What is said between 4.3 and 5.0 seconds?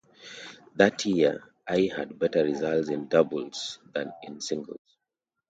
singles.